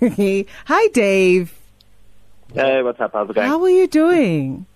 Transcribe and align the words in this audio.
Hi, 0.66 0.86
Dave. 0.88 1.52
Hey, 2.54 2.82
what's 2.82 3.00
up? 3.00 3.12
How's 3.12 3.30
it 3.30 3.34
going? 3.34 3.46
How 3.48 3.62
are 3.62 3.68
you 3.68 3.86
doing? 3.86 4.66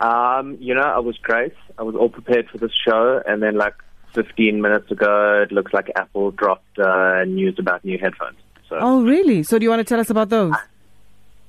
Um, 0.00 0.56
you 0.60 0.74
know, 0.74 0.82
I 0.82 0.98
was 0.98 1.16
great. 1.18 1.52
I 1.78 1.82
was 1.82 1.94
all 1.94 2.08
prepared 2.08 2.48
for 2.50 2.58
this 2.58 2.72
show, 2.72 3.22
and 3.26 3.42
then 3.42 3.56
like 3.56 3.74
15 4.14 4.60
minutes 4.60 4.90
ago, 4.90 5.42
it 5.42 5.52
looks 5.52 5.72
like 5.72 5.90
Apple 5.94 6.30
dropped 6.30 6.78
uh, 6.78 7.24
news 7.24 7.56
about 7.58 7.84
new 7.84 7.98
headphones. 7.98 8.38
So 8.68 8.78
Oh, 8.80 9.02
really? 9.04 9.42
So, 9.42 9.58
do 9.58 9.64
you 9.64 9.70
want 9.70 9.80
to 9.80 9.84
tell 9.84 10.00
us 10.00 10.10
about 10.10 10.30
those? 10.30 10.54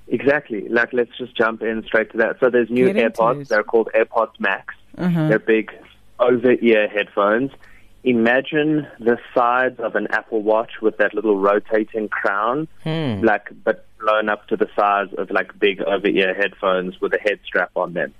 exactly, 0.07 0.67
like 0.69 0.93
let's 0.93 1.09
just 1.17 1.35
jump 1.35 1.61
in 1.63 1.83
straight 1.85 2.11
to 2.11 2.17
that. 2.17 2.39
So 2.39 2.49
there's 2.49 2.69
new 2.69 2.91
Get 2.93 3.13
AirPods. 3.13 3.47
They're 3.47 3.63
called 3.63 3.89
AirPods 3.95 4.39
Max. 4.39 4.75
Uh-huh. 4.97 5.27
They're 5.29 5.39
big 5.39 5.71
over-ear 6.19 6.87
headphones. 6.89 7.51
Imagine 8.07 8.87
the 8.99 9.17
size 9.33 9.75
of 9.79 9.95
an 9.95 10.07
Apple 10.11 10.43
Watch 10.43 10.73
with 10.81 10.97
that 10.97 11.13
little 11.15 11.37
rotating 11.37 12.07
crown, 12.07 12.67
like 13.25 13.49
but 13.63 13.85
blown 13.99 14.29
up 14.29 14.47
to 14.49 14.55
the 14.55 14.69
size 14.75 15.07
of 15.17 15.31
like 15.31 15.57
big 15.59 15.81
over-ear 15.81 16.35
headphones 16.35 17.01
with 17.01 17.13
a 17.13 17.17
head 17.17 17.39
strap 17.43 17.71
on 17.75 17.93
them. 17.93 18.13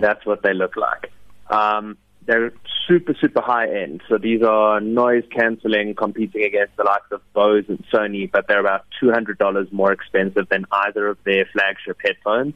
That's 0.00 0.26
what 0.26 0.42
they 0.42 0.52
look 0.52 0.76
like. 0.76 1.10
Um, 1.48 1.96
they're 2.26 2.52
super, 2.86 3.14
super 3.18 3.40
high 3.40 3.68
end. 3.82 4.02
So 4.08 4.18
these 4.18 4.42
are 4.42 4.78
noise 4.80 5.24
canceling, 5.34 5.94
competing 5.94 6.44
against 6.44 6.76
the 6.76 6.84
likes 6.84 7.10
of 7.10 7.22
Bose 7.32 7.64
and 7.68 7.82
Sony, 7.90 8.30
but 8.30 8.46
they're 8.46 8.60
about 8.60 8.84
two 9.00 9.10
hundred 9.10 9.38
dollars 9.38 9.68
more 9.72 9.90
expensive 9.90 10.48
than 10.50 10.66
either 10.70 11.08
of 11.08 11.16
their 11.24 11.46
flagship 11.46 11.96
headphones. 12.04 12.52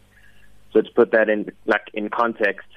So 0.73 0.83
to 0.83 0.91
put 0.91 1.13
that 1.13 1.31
in 1.31 1.51
like 1.65 1.89
in 1.95 2.11
context, 2.11 2.69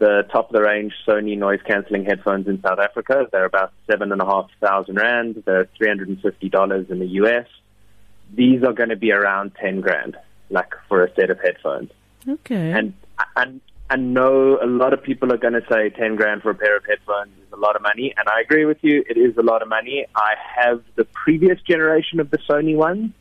the 0.00 0.26
top 0.32 0.48
of 0.48 0.52
the 0.54 0.62
range 0.62 0.94
Sony 1.06 1.38
noise 1.38 1.60
cancelling 1.64 2.04
headphones 2.04 2.48
in 2.48 2.60
South 2.62 2.78
Africa, 2.78 3.28
they're 3.30 3.44
about 3.44 3.72
seven 3.88 4.10
and 4.10 4.20
a 4.20 4.24
half 4.24 4.50
thousand 4.58 4.96
rand. 4.96 5.42
They're 5.46 5.68
three 5.76 5.88
hundred 5.88 6.08
and 6.08 6.20
fifty 6.20 6.48
dollars 6.48 6.86
in 6.88 6.98
the 6.98 7.06
US. 7.22 7.46
These 8.34 8.64
are 8.64 8.72
going 8.72 8.88
to 8.88 8.96
be 8.96 9.12
around 9.12 9.52
ten 9.54 9.80
grand, 9.80 10.16
like 10.48 10.72
for 10.88 11.04
a 11.04 11.14
set 11.14 11.30
of 11.30 11.38
headphones. 11.40 11.90
Okay. 12.26 12.72
And 12.72 12.94
and 13.36 13.60
I 13.90 13.96
know 13.96 14.58
a 14.62 14.66
lot 14.66 14.94
of 14.94 15.02
people 15.02 15.32
are 15.32 15.36
going 15.36 15.52
to 15.52 15.64
say 15.70 15.90
ten 15.90 16.16
grand 16.16 16.42
for 16.42 16.50
a 16.50 16.54
pair 16.54 16.78
of 16.78 16.84
headphones 16.86 17.32
is 17.46 17.52
a 17.52 17.56
lot 17.56 17.76
of 17.76 17.82
money, 17.82 18.14
and 18.16 18.26
I 18.26 18.40
agree 18.40 18.64
with 18.64 18.78
you. 18.80 19.04
It 19.06 19.18
is 19.18 19.36
a 19.36 19.42
lot 19.42 19.60
of 19.60 19.68
money. 19.68 20.06
I 20.16 20.34
have 20.56 20.82
the 20.96 21.04
previous 21.04 21.60
generation 21.60 22.20
of 22.20 22.30
the 22.30 22.38
Sony 22.38 22.74
ones, 22.74 23.12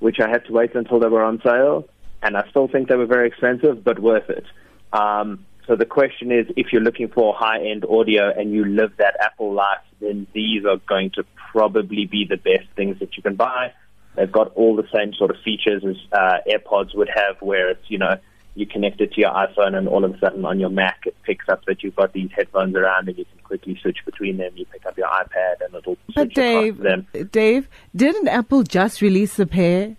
which 0.00 0.18
I 0.18 0.28
had 0.28 0.44
to 0.46 0.52
wait 0.52 0.74
until 0.74 0.98
they 0.98 1.08
were 1.08 1.22
on 1.22 1.40
sale, 1.42 1.86
and 2.22 2.36
I 2.36 2.48
still 2.50 2.66
think 2.66 2.88
they 2.88 2.96
were 2.96 3.06
very 3.06 3.28
expensive, 3.28 3.84
but 3.84 4.00
worth 4.00 4.28
it. 4.28 4.44
Um, 4.92 5.44
so 5.68 5.76
the 5.76 5.84
question 5.84 6.32
is, 6.32 6.46
if 6.56 6.72
you're 6.72 6.82
looking 6.82 7.08
for 7.08 7.34
high-end 7.34 7.84
audio 7.84 8.32
and 8.34 8.52
you 8.52 8.64
live 8.64 8.96
that 8.96 9.16
Apple 9.20 9.52
life, 9.52 9.84
then 10.00 10.26
these 10.32 10.64
are 10.64 10.78
going 10.88 11.10
to 11.10 11.24
probably 11.52 12.06
be 12.06 12.24
the 12.28 12.38
best 12.38 12.66
things 12.74 12.98
that 13.00 13.18
you 13.18 13.22
can 13.22 13.36
buy. 13.36 13.74
They've 14.16 14.32
got 14.32 14.54
all 14.54 14.74
the 14.74 14.88
same 14.92 15.12
sort 15.12 15.30
of 15.30 15.36
features 15.44 15.84
as 15.84 15.96
uh, 16.10 16.38
AirPods 16.50 16.96
would 16.96 17.10
have, 17.14 17.40
where 17.42 17.68
it's 17.68 17.84
you 17.88 17.98
know 17.98 18.16
you 18.54 18.66
connect 18.66 19.02
it 19.02 19.12
to 19.12 19.20
your 19.20 19.30
iPhone 19.30 19.76
and 19.76 19.86
all 19.86 20.04
of 20.04 20.14
a 20.14 20.18
sudden 20.18 20.44
on 20.44 20.58
your 20.58 20.70
Mac 20.70 21.02
it 21.06 21.14
picks 21.22 21.48
up 21.48 21.64
that 21.66 21.82
you've 21.84 21.94
got 21.94 22.12
these 22.12 22.30
headphones 22.34 22.74
around 22.74 23.08
and 23.08 23.16
you 23.16 23.24
can 23.24 23.38
quickly 23.44 23.78
switch 23.80 23.98
between 24.04 24.38
them. 24.38 24.50
You 24.56 24.64
pick 24.64 24.84
up 24.86 24.96
your 24.96 25.06
iPad 25.06 25.64
and 25.64 25.74
it'll 25.74 25.98
but 26.06 26.12
switch 26.14 26.32
across 26.32 26.34
Dave, 26.34 26.78
them. 26.78 27.06
Dave, 27.30 27.68
didn't 27.94 28.26
Apple 28.28 28.62
just 28.62 29.02
release 29.02 29.38
a 29.38 29.46
pair 29.46 29.96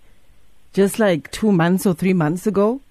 just 0.73 0.97
like 0.99 1.31
two 1.31 1.51
months 1.51 1.85
or 1.85 1.93
three 1.93 2.13
months 2.13 2.47
ago? 2.47 2.81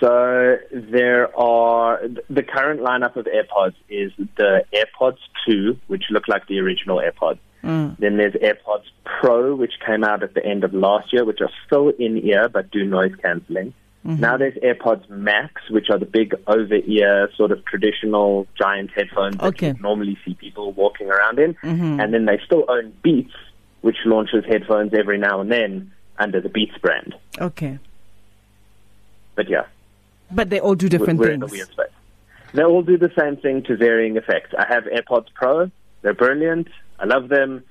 So 0.00 0.56
there 0.72 1.36
are 1.38 2.00
the 2.30 2.42
current 2.42 2.80
lineup 2.80 3.16
of 3.16 3.26
AirPods 3.26 3.74
is 3.90 4.12
the 4.36 4.64
AirPods 4.72 5.18
2, 5.46 5.78
which 5.88 6.04
look 6.10 6.26
like 6.26 6.46
the 6.46 6.58
original 6.58 6.98
AirPods. 6.98 7.38
Mm. 7.62 7.98
Then 7.98 8.16
there's 8.16 8.32
AirPods 8.32 8.84
Pro, 9.04 9.54
which 9.54 9.74
came 9.86 10.02
out 10.02 10.22
at 10.22 10.32
the 10.32 10.44
end 10.44 10.64
of 10.64 10.72
last 10.72 11.12
year, 11.12 11.26
which 11.26 11.42
are 11.42 11.50
still 11.66 11.90
in 11.90 12.16
ear 12.16 12.48
but 12.48 12.70
do 12.70 12.86
noise 12.86 13.14
cancelling. 13.22 13.74
Mm-hmm. 14.06 14.20
Now 14.20 14.38
there's 14.38 14.54
AirPods 14.54 15.10
Max, 15.10 15.68
which 15.68 15.90
are 15.90 15.98
the 15.98 16.06
big 16.06 16.34
over 16.46 16.76
ear 16.76 17.28
sort 17.36 17.52
of 17.52 17.62
traditional 17.66 18.46
giant 18.56 18.90
headphones 18.92 19.36
that 19.36 19.60
you 19.60 19.74
normally 19.82 20.16
see 20.24 20.32
people 20.32 20.72
walking 20.72 21.10
around 21.10 21.38
in. 21.38 21.52
Mm-hmm. 21.56 22.00
And 22.00 22.14
then 22.14 22.24
they 22.24 22.40
still 22.46 22.64
own 22.68 22.94
Beats, 23.02 23.34
which 23.82 23.98
launches 24.06 24.44
headphones 24.48 24.94
every 24.94 25.18
now 25.18 25.42
and 25.42 25.52
then 25.52 25.92
under 26.18 26.40
the 26.40 26.48
Beats 26.48 26.78
brand. 26.78 27.14
Okay. 27.38 27.78
But 29.34 29.50
yeah. 29.50 29.66
But 30.32 30.50
they 30.50 30.60
all 30.60 30.74
do 30.74 30.88
different 30.88 31.20
in 31.22 31.40
things. 31.40 31.52
weird 31.52 31.68
space. 31.68 31.86
They 32.52 32.62
all 32.62 32.82
do 32.82 32.98
the 32.98 33.12
same 33.18 33.36
thing 33.36 33.62
to 33.64 33.76
varying 33.76 34.16
effects. 34.16 34.54
I 34.58 34.66
have 34.72 34.84
AirPods 34.84 35.32
Pro. 35.34 35.70
They're 36.02 36.14
brilliant. 36.14 36.68
I 36.98 37.04
love 37.04 37.28
them, 37.28 37.62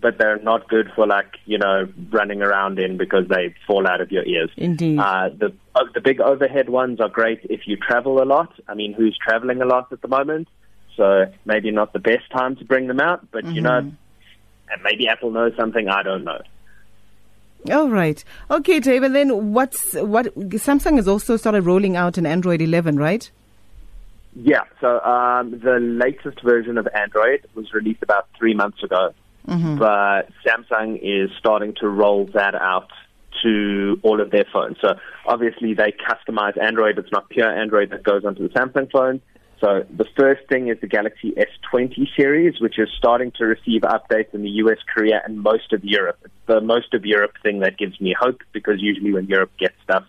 but 0.00 0.18
they're 0.18 0.38
not 0.38 0.68
good 0.68 0.90
for 0.94 1.06
like 1.06 1.36
you 1.46 1.58
know 1.58 1.88
running 2.10 2.42
around 2.42 2.78
in 2.78 2.96
because 2.96 3.28
they 3.28 3.54
fall 3.66 3.86
out 3.86 4.00
of 4.00 4.10
your 4.12 4.24
ears. 4.24 4.50
Indeed. 4.56 4.98
Uh, 4.98 5.30
the 5.36 5.54
uh, 5.74 5.84
the 5.94 6.00
big 6.00 6.20
overhead 6.20 6.68
ones 6.68 7.00
are 7.00 7.08
great 7.08 7.40
if 7.44 7.66
you 7.66 7.76
travel 7.76 8.22
a 8.22 8.24
lot. 8.24 8.52
I 8.68 8.74
mean, 8.74 8.92
who's 8.92 9.16
traveling 9.16 9.62
a 9.62 9.66
lot 9.66 9.92
at 9.92 10.02
the 10.02 10.08
moment? 10.08 10.48
So 10.96 11.26
maybe 11.44 11.70
not 11.70 11.92
the 11.92 11.98
best 11.98 12.30
time 12.30 12.56
to 12.56 12.64
bring 12.64 12.86
them 12.86 13.00
out, 13.00 13.30
but 13.30 13.44
you 13.46 13.60
know, 13.60 13.78
and 13.78 14.82
maybe 14.82 15.08
Apple 15.08 15.30
knows 15.30 15.52
something 15.56 15.88
I 15.88 16.02
don't 16.02 16.24
know. 16.24 16.40
All 17.70 17.88
right. 17.88 18.22
Okay, 18.50 18.80
David. 18.80 19.12
Then 19.12 19.52
what's 19.52 19.94
what? 19.94 20.26
Samsung 20.36 20.96
has 20.96 21.08
also 21.08 21.36
started 21.36 21.62
rolling 21.62 21.96
out 21.96 22.16
an 22.18 22.26
Android 22.26 22.60
11, 22.62 22.96
right? 22.96 23.30
Yeah, 24.38 24.64
so 24.82 25.00
um, 25.00 25.58
the 25.60 25.78
latest 25.80 26.42
version 26.42 26.76
of 26.76 26.86
Android 26.94 27.46
was 27.54 27.72
released 27.72 28.02
about 28.02 28.28
three 28.38 28.52
months 28.52 28.82
ago, 28.82 29.14
but 29.78 30.28
Samsung 30.44 30.98
is 31.02 31.30
starting 31.38 31.74
to 31.80 31.88
roll 31.88 32.26
that 32.34 32.54
out 32.54 32.90
to 33.42 33.98
all 34.02 34.20
of 34.20 34.30
their 34.30 34.44
phones. 34.52 34.76
So 34.80 34.96
obviously 35.24 35.72
they 35.74 35.92
customize 35.92 36.60
Android. 36.62 36.98
It's 36.98 37.10
not 37.12 37.28
pure 37.30 37.50
Android 37.50 37.90
that 37.90 38.02
goes 38.02 38.24
onto 38.26 38.46
the 38.46 38.52
Samsung 38.54 38.90
phone. 38.90 39.20
So 39.60 39.86
the 39.88 40.04
first 40.16 40.46
thing 40.48 40.68
is 40.68 40.78
the 40.80 40.86
Galaxy 40.86 41.32
S20 41.32 42.08
series, 42.14 42.60
which 42.60 42.78
is 42.78 42.88
starting 42.98 43.32
to 43.38 43.46
receive 43.46 43.82
updates 43.82 44.34
in 44.34 44.42
the 44.42 44.50
US, 44.62 44.78
Korea, 44.92 45.22
and 45.24 45.42
most 45.42 45.72
of 45.72 45.82
Europe. 45.82 46.18
It's 46.24 46.34
the 46.46 46.60
most 46.60 46.92
of 46.92 47.06
Europe 47.06 47.32
thing 47.42 47.60
that 47.60 47.78
gives 47.78 47.98
me 48.00 48.14
hope 48.18 48.42
because 48.52 48.76
usually 48.80 49.12
when 49.12 49.26
Europe 49.26 49.52
gets 49.58 49.74
stuff, 49.82 50.04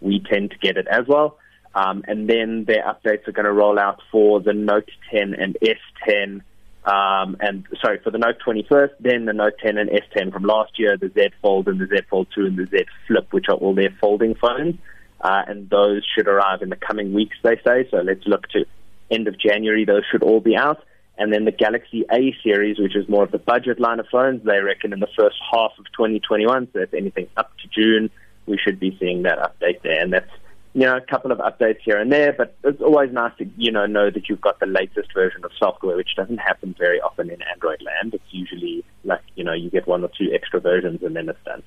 we 0.00 0.20
tend 0.20 0.50
to 0.50 0.58
get 0.58 0.76
it 0.76 0.86
as 0.86 1.06
well. 1.08 1.38
Um, 1.74 2.04
and 2.08 2.28
then 2.28 2.64
their 2.66 2.82
updates 2.82 3.26
are 3.28 3.32
going 3.32 3.46
to 3.46 3.52
roll 3.52 3.78
out 3.78 4.00
for 4.10 4.40
the 4.40 4.52
Note 4.52 4.90
10 5.10 5.34
and 5.34 5.56
S10, 5.62 6.42
um, 6.84 7.36
and 7.40 7.66
sorry, 7.80 8.00
for 8.02 8.10
the 8.10 8.18
Note 8.18 8.36
20 8.44 8.66
first, 8.68 8.94
then 9.00 9.24
the 9.26 9.32
Note 9.32 9.54
10 9.62 9.78
and 9.78 9.88
S10 9.90 10.32
from 10.32 10.42
last 10.42 10.78
year, 10.78 10.96
the 10.96 11.10
Z 11.10 11.30
Fold 11.40 11.68
and 11.68 11.80
the 11.80 11.86
Z 11.86 12.02
Fold 12.10 12.28
2 12.34 12.46
and 12.46 12.58
the 12.58 12.66
Z 12.66 12.86
Flip, 13.06 13.26
which 13.32 13.46
are 13.48 13.54
all 13.54 13.74
their 13.74 13.94
folding 14.00 14.34
phones. 14.34 14.76
Uh, 15.20 15.42
and 15.46 15.68
those 15.68 16.02
should 16.14 16.26
arrive 16.26 16.62
in 16.62 16.70
the 16.70 16.76
coming 16.76 17.12
weeks, 17.12 17.36
they 17.42 17.56
say. 17.64 17.86
So 17.90 17.98
let's 17.98 18.26
look 18.26 18.48
to 18.48 18.64
end 19.10 19.28
of 19.28 19.38
January, 19.38 19.84
those 19.84 20.02
should 20.10 20.22
all 20.22 20.40
be 20.40 20.56
out. 20.56 20.82
And 21.18 21.32
then 21.32 21.44
the 21.44 21.52
Galaxy 21.52 22.04
A 22.10 22.34
series, 22.42 22.78
which 22.78 22.96
is 22.96 23.06
more 23.08 23.24
of 23.24 23.30
the 23.30 23.38
budget 23.38 23.78
line 23.78 24.00
of 24.00 24.06
phones, 24.10 24.42
they 24.42 24.60
reckon 24.60 24.92
in 24.92 25.00
the 25.00 25.08
first 25.18 25.36
half 25.52 25.72
of 25.78 25.84
2021. 25.92 26.68
So 26.72 26.80
if 26.80 26.94
anything 26.94 27.28
up 27.36 27.52
to 27.58 27.68
June, 27.68 28.10
we 28.46 28.56
should 28.56 28.80
be 28.80 28.96
seeing 28.98 29.22
that 29.24 29.38
update 29.38 29.82
there. 29.82 30.00
And 30.00 30.14
that's, 30.14 30.30
you 30.72 30.82
know, 30.82 30.96
a 30.96 31.00
couple 31.02 31.30
of 31.30 31.38
updates 31.38 31.80
here 31.84 31.98
and 31.98 32.10
there, 32.10 32.32
but 32.32 32.56
it's 32.64 32.80
always 32.80 33.12
nice 33.12 33.32
to, 33.36 33.46
you 33.58 33.70
know, 33.70 33.84
know 33.84 34.08
that 34.10 34.30
you've 34.30 34.40
got 34.40 34.60
the 34.60 34.66
latest 34.66 35.12
version 35.12 35.44
of 35.44 35.50
software, 35.58 35.96
which 35.96 36.16
doesn't 36.16 36.38
happen 36.38 36.74
very 36.78 37.00
often 37.02 37.28
in 37.28 37.42
Android 37.42 37.82
land. 37.82 38.14
It's 38.14 38.24
usually 38.30 38.82
like, 39.04 39.22
you 39.36 39.44
know, 39.44 39.52
you 39.52 39.68
get 39.68 39.86
one 39.86 40.02
or 40.02 40.10
two 40.16 40.32
extra 40.32 40.58
versions 40.58 41.02
and 41.02 41.14
then 41.14 41.28
it's 41.28 41.44
done. 41.44 41.62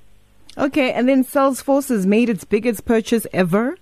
Okay, 0.58 0.92
and 0.94 1.08
then 1.08 1.24
Salesforce 1.24 1.90
has 1.90 2.06
made 2.06 2.30
its 2.30 2.44
biggest 2.44 2.86
purchase 2.86 3.28
ever. 3.34 3.78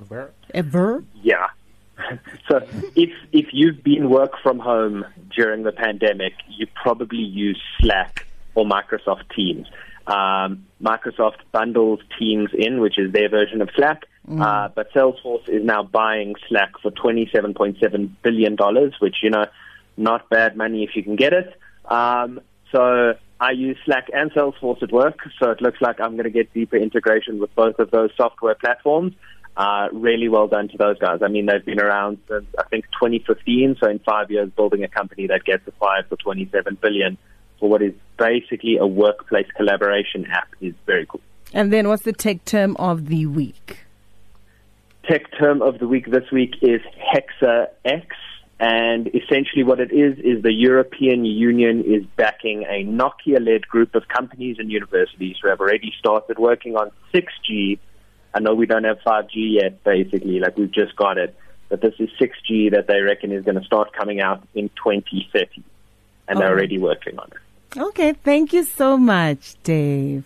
Ever? 0.00 0.32
Ever? 0.52 1.04
Yeah. 1.22 1.43
so 2.48 2.60
if 2.96 3.10
if 3.32 3.46
you've 3.52 3.82
been 3.82 4.10
work 4.10 4.32
from 4.42 4.58
home 4.58 5.04
during 5.34 5.62
the 5.62 5.72
pandemic, 5.72 6.32
you 6.48 6.66
probably 6.74 7.18
use 7.18 7.60
Slack 7.80 8.26
or 8.54 8.64
Microsoft 8.64 9.34
Teams. 9.34 9.66
Um, 10.06 10.66
Microsoft 10.82 11.38
bundles 11.50 12.00
Teams 12.18 12.50
in, 12.52 12.80
which 12.80 12.98
is 12.98 13.12
their 13.12 13.28
version 13.28 13.62
of 13.62 13.70
Slack, 13.74 14.04
uh, 14.38 14.68
but 14.68 14.92
Salesforce 14.92 15.48
is 15.48 15.64
now 15.64 15.82
buying 15.82 16.34
Slack 16.48 16.72
for 16.82 16.90
twenty-seven 16.90 17.54
point 17.54 17.78
seven 17.80 18.16
billion 18.22 18.54
dollars, 18.54 18.94
which 19.00 19.16
you 19.22 19.30
know, 19.30 19.46
not 19.96 20.28
bad 20.28 20.56
money 20.56 20.84
if 20.84 20.94
you 20.94 21.02
can 21.02 21.16
get 21.16 21.32
it. 21.32 21.58
Um, 21.86 22.40
so 22.70 23.14
I 23.40 23.50
use 23.52 23.76
Slack 23.84 24.08
and 24.12 24.30
Salesforce 24.32 24.82
at 24.82 24.92
work, 24.92 25.18
so 25.38 25.50
it 25.50 25.60
looks 25.60 25.80
like 25.80 26.00
I'm 26.00 26.12
going 26.12 26.24
to 26.24 26.30
get 26.30 26.52
deeper 26.52 26.76
integration 26.76 27.38
with 27.38 27.54
both 27.54 27.78
of 27.78 27.90
those 27.90 28.10
software 28.16 28.54
platforms. 28.54 29.14
Uh, 29.56 29.88
really 29.92 30.28
well 30.28 30.48
done 30.48 30.68
to 30.68 30.76
those 30.76 30.98
guys. 30.98 31.20
I 31.22 31.28
mean, 31.28 31.46
they've 31.46 31.64
been 31.64 31.80
around 31.80 32.18
since 32.28 32.46
I 32.58 32.64
think 32.64 32.86
2015. 33.00 33.76
So 33.80 33.88
in 33.88 34.00
five 34.00 34.30
years, 34.30 34.50
building 34.50 34.82
a 34.82 34.88
company 34.88 35.28
that 35.28 35.44
gets 35.44 35.66
acquired 35.68 36.08
for 36.08 36.16
27 36.16 36.76
billion 36.80 37.16
for 37.60 37.68
what 37.68 37.80
is 37.80 37.94
basically 38.18 38.78
a 38.78 38.86
workplace 38.86 39.46
collaboration 39.56 40.26
app 40.26 40.48
is 40.60 40.74
very 40.86 41.06
cool. 41.06 41.20
And 41.52 41.72
then 41.72 41.88
what's 41.88 42.02
the 42.02 42.12
tech 42.12 42.44
term 42.44 42.76
of 42.78 43.06
the 43.06 43.26
week? 43.26 43.84
Tech 45.08 45.22
term 45.38 45.62
of 45.62 45.78
the 45.78 45.86
week 45.86 46.10
this 46.10 46.30
week 46.32 46.56
is 46.62 46.80
Hexa 46.98 47.68
X. 47.84 48.06
And 48.58 49.08
essentially, 49.08 49.62
what 49.62 49.80
it 49.80 49.92
is 49.92 50.18
is 50.18 50.42
the 50.42 50.52
European 50.52 51.24
Union 51.24 51.84
is 51.84 52.04
backing 52.16 52.62
a 52.62 52.84
Nokia-led 52.84 53.68
group 53.68 53.94
of 53.94 54.08
companies 54.08 54.56
and 54.58 54.70
universities 54.70 55.36
who 55.42 55.48
have 55.48 55.60
already 55.60 55.92
started 55.98 56.38
working 56.38 56.76
on 56.76 56.90
6G. 57.12 57.78
I 58.34 58.40
know 58.40 58.54
we 58.54 58.66
don't 58.66 58.84
have 58.84 58.98
5G 59.06 59.30
yet, 59.34 59.82
basically, 59.84 60.40
like 60.40 60.56
we've 60.58 60.70
just 60.70 60.96
got 60.96 61.18
it, 61.18 61.34
but 61.68 61.80
this 61.80 61.94
is 61.98 62.10
6G 62.20 62.72
that 62.72 62.86
they 62.88 63.00
reckon 63.00 63.30
is 63.32 63.44
going 63.44 63.58
to 63.58 63.64
start 63.64 63.92
coming 63.92 64.20
out 64.20 64.46
in 64.54 64.68
2030, 64.70 65.62
and 66.28 66.38
they're 66.40 66.48
already 66.50 66.78
working 66.78 67.18
on 67.18 67.30
it. 67.32 67.78
Okay, 67.80 68.12
thank 68.12 68.52
you 68.52 68.64
so 68.64 68.96
much, 68.96 69.54
Dave. 69.62 70.24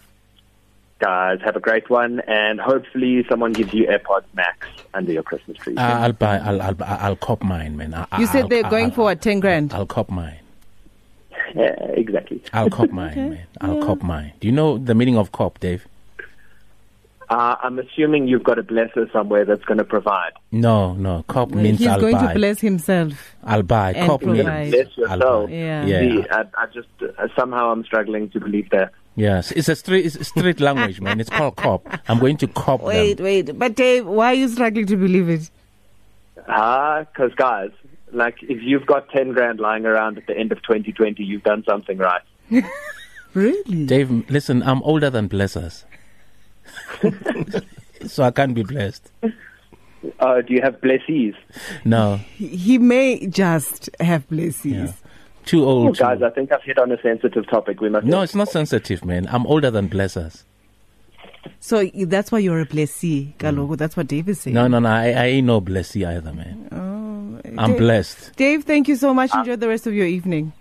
Guys, 1.01 1.39
have 1.45 1.55
a 1.55 1.61
great 1.61 1.89
one, 1.89 2.21
and 2.21 2.59
hopefully 2.61 3.25
someone 3.29 3.53
gives 3.53 3.73
you 3.73 3.87
AirPods 3.87 4.25
Max 4.35 4.67
under 4.95 5.13
your 5.13 5.23
Christmas 5.23 5.57
tree. 5.59 5.77
Uh, 5.77 5.81
I'll 6.01 6.13
buy. 6.13 6.39
I'll. 6.39 6.61
I'll. 6.61 6.77
I'll 6.83 7.17
cop 7.17 7.43
mine, 7.45 7.77
man. 7.77 7.95
I, 7.95 8.19
You 8.19 8.27
said 8.27 8.43
I'll- 8.43 8.49
they're 8.49 8.65
I'll- 8.65 8.71
going 8.71 8.87
I'll- 8.87 8.91
for 8.91 9.03
what, 9.03 9.23
10 9.23 9.39
grand? 9.39 9.73
I'll 9.73 9.87
cop 9.87 10.11
mine. 10.11 10.39
yeah, 11.55 11.77
exactly. 11.95 12.43
I'll 12.53 12.69
cop 12.71 12.91
mine, 13.01 13.11
Okay. 13.13 13.29
man. 13.29 13.39
I'll 13.61 13.77
Yeah. 13.79 13.85
cop 13.87 14.03
mine. 14.03 14.33
Do 14.41 14.49
you 14.49 14.53
know 14.53 14.77
the 14.77 14.95
meaning 14.95 15.17
of 15.17 15.31
cop, 15.31 15.61
Dave? 15.61 15.87
Uh, 17.31 17.57
I'm 17.63 17.79
assuming 17.79 18.27
you've 18.27 18.43
got 18.45 18.59
a 18.59 18.63
blesser 18.63 19.11
somewhere 19.13 19.45
that's 19.45 19.63
going 19.65 19.77
to 19.79 19.85
provide. 19.85 20.33
No, 20.51 20.95
no. 20.95 21.25
Cop 21.29 21.51
means 21.51 21.79
He's 21.79 21.89
I'll 21.89 22.01
going 22.01 22.17
buy. 22.17 22.29
to 22.33 22.35
bless 22.39 22.61
himself. 22.61 23.13
I'll 23.45 23.63
buy. 23.63 23.93
and 23.93 24.09
Cop 24.09 24.23
means 24.23 24.37
provide. 24.45 24.71
Bless 24.71 24.87
I'll 25.09 25.19
yourself. 25.19 25.47
buy. 25.51 25.53
Yeah. 25.55 25.87
Yeah. 25.87 26.01
See, 26.01 26.25
I, 26.31 26.41
I 26.57 26.67
just 26.73 26.89
uh, 27.03 27.29
somehow 27.37 27.71
I'm 27.71 27.85
struggling 27.85 28.31
to 28.31 28.41
believe 28.41 28.71
that. 28.71 28.93
Yes, 29.15 29.51
it's 29.53 29.69
a 29.69 29.75
street. 29.77 30.07
It's 30.07 30.17
a 30.17 30.25
street 30.25 30.59
language, 30.61 31.01
man. 31.01 31.21
It's 31.21 31.29
called 31.29 31.57
cop. 31.57 31.87
I'm 32.09 32.19
going 32.19 32.37
to 32.39 32.47
cop 32.47 32.81
Wait, 32.83 33.15
them. 33.19 33.25
wait. 33.25 33.59
But 33.59 33.75
Dave, 33.75 34.07
why 34.07 34.29
are 34.29 34.35
you 34.35 34.49
struggling 34.49 34.87
to 34.87 34.97
believe 34.97 35.29
it? 35.29 35.51
Ah, 36.49 37.01
because 37.05 37.35
guys, 37.35 37.71
like 38.13 38.37
if 38.43 38.63
you've 38.63 38.87
got 38.87 39.09
ten 39.11 39.33
grand 39.33 39.59
lying 39.61 39.85
around 39.87 40.17
at 40.19 40.27
the 40.29 40.37
end 40.39 40.53
of 40.53 40.63
2020, 40.63 41.23
you've 41.25 41.43
done 41.43 41.63
something 41.69 41.99
right. 41.99 42.23
Really? 43.35 43.85
Dave, 43.87 44.11
listen. 44.31 44.63
I'm 44.63 44.83
older 44.83 45.11
than 45.11 45.29
blessers, 45.29 45.85
so 48.07 48.23
I 48.25 48.31
can't 48.31 48.55
be 48.55 48.63
blessed. 48.63 49.11
Uh, 50.21 50.41
do 50.43 50.55
you 50.55 50.61
have 50.63 50.81
blessees? 50.81 51.35
No, 51.85 52.17
He 52.37 52.49
he 52.49 52.79
may 52.79 53.27
just 53.27 53.91
have 54.01 54.29
blessings. 54.29 54.75
yeah. 54.91 54.93
too 55.45 55.65
Oh, 55.65 55.69
old. 55.87 55.97
to- 55.97 56.03
guys, 56.03 56.23
I 56.23 56.31
think 56.31 56.53
I've 56.53 56.63
hit 56.63 56.79
on 56.79 56.93
a 56.93 57.01
sensitive 57.03 57.49
topic. 57.49 57.81
We 57.81 57.89
must. 57.89 58.07
no, 58.07 58.23
it's 58.23 58.35
not 58.35 58.49
sensitive, 58.49 59.05
man. 59.05 59.27
I'm 59.31 59.47
older 59.47 59.71
than 59.71 59.89
blessers. 59.89 60.45
So 61.61 61.85
that's 62.07 62.31
why 62.31 62.39
you're 62.41 62.61
a 62.61 62.65
blessee, 62.67 63.35
Kalogo. 63.39 63.77
That's 63.77 63.97
what 63.97 64.07
Dave 64.07 64.29
is 64.29 64.41
saying. 64.41 64.55
No, 64.55 64.69
no, 64.69 64.79
no. 64.81 64.89
I, 64.89 65.11
I 65.11 65.25
ain't 65.27 65.47
no 65.47 65.61
blessee 65.61 66.05
either, 66.05 66.33
man. 66.33 66.69
Oh, 66.73 67.41
I'm 67.59 67.71
Dave, 67.73 67.79
blessed. 67.79 68.37
Dave, 68.37 68.65
thank 68.65 68.87
you 68.89 68.97
so 68.97 69.15
much. 69.15 69.35
Enjoy 69.35 69.57
the 69.57 69.69
rest 69.69 69.87
of 69.87 69.95
your 69.95 70.07
evening. 70.07 70.53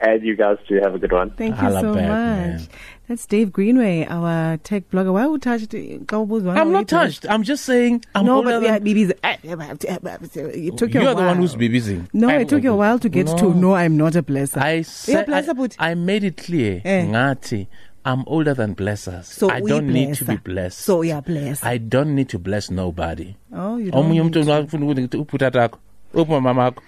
As 0.00 0.22
you 0.22 0.36
guys 0.36 0.58
do, 0.68 0.78
have 0.82 0.94
a 0.94 0.98
good 0.98 1.12
one. 1.12 1.30
Thank 1.30 1.56
you 1.56 1.60
Holla 1.62 1.80
so 1.80 1.94
back, 1.94 2.02
much. 2.08 2.08
man. 2.08 2.68
That's 3.08 3.24
Dave 3.24 3.52
Greenway, 3.52 4.04
our 4.08 4.56
tech 4.58 4.90
blogger. 4.90 5.12
Why 5.12 5.26
would 5.26 5.40
touch 5.40 5.62
I'm 5.72 6.72
not 6.72 6.88
touched. 6.88 7.24
I'm 7.30 7.44
just 7.44 7.64
saying 7.64 8.04
I'm 8.14 8.26
no, 8.26 8.36
older 8.36 8.60
but 8.60 8.62
yeah, 8.62 8.78
than. 8.78 8.84
BB's. 8.84 9.12
It 9.22 10.76
took 10.76 10.92
you 10.92 11.00
You're 11.00 11.14
the 11.14 11.16
one 11.16 11.26
while. 11.26 11.34
who's 11.36 11.54
busy. 11.54 12.02
No, 12.12 12.28
it 12.28 12.48
took 12.48 12.62
you 12.62 12.72
a 12.72 12.76
while 12.76 12.98
to 12.98 13.08
get 13.08 13.26
to 13.28 13.54
no, 13.54 13.74
I'm 13.74 13.96
not 13.96 14.16
a 14.16 14.22
blesser. 14.22 14.58
I 14.60 14.72
You're 14.72 14.80
a 14.80 14.84
said 14.84 15.26
blesser, 15.28 15.48
I, 15.50 15.52
but 15.52 15.76
I 15.78 15.94
made 15.94 16.24
it 16.24 16.36
clear. 16.36 16.82
Eh. 16.84 17.06
Ngati, 17.06 17.68
I'm 18.04 18.24
older 18.26 18.54
than 18.54 18.74
blessers. 18.74 19.24
so 19.24 19.50
I 19.50 19.60
we 19.60 19.70
don't 19.70 19.86
need 19.86 20.14
to 20.16 20.24
be 20.24 20.36
blessed. 20.36 20.78
So 20.78 21.02
yeah, 21.02 21.20
bless. 21.20 21.62
I 21.64 21.78
don't 21.78 22.14
need 22.14 22.28
to 22.30 22.38
bless 22.38 22.70
nobody. 22.70 23.36
oh, 23.52 23.76
you 23.78 23.90
don't 23.92 24.04
Omunye 24.06 24.12
need 24.12 24.20
umuntu 24.20 24.32
to. 24.32 24.40
ungafuna 24.40 24.86
ukuthi 24.86 25.16
uphuta 25.16 25.50
takho 25.50 25.78
upha 26.14 26.40
mamakho 26.40 26.82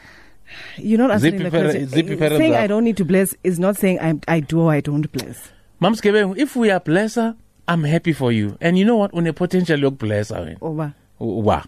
You're 0.76 0.98
not 0.98 1.10
answering 1.10 1.36
the 1.38 1.44
Zippy 1.44 1.50
question. 1.50 1.88
zippy 1.88 2.16
parents 2.16 2.38
saying 2.38 2.54
I 2.54 2.66
don't 2.66 2.84
need 2.84 2.96
to 2.96 3.04
bless 3.04 3.34
is 3.44 3.58
not 3.58 3.76
saying 3.76 3.98
I'm, 4.00 4.20
I 4.28 4.40
do 4.40 4.60
or 4.60 4.72
I 4.72 4.80
don't 4.80 5.10
bless. 5.12 5.50
Gebengu, 5.80 6.36
if 6.36 6.56
we 6.56 6.70
are 6.70 6.80
blesser 6.80 7.36
I'm 7.68 7.84
happy 7.84 8.12
for 8.14 8.32
you 8.32 8.56
and 8.60 8.78
you 8.78 8.84
know 8.86 8.96
what 8.96 9.12
une 9.12 9.32
potential 9.32 9.78
yokublessa 9.78 10.40
wena 10.40 10.56
Over. 10.62 10.94
wa 11.20 11.62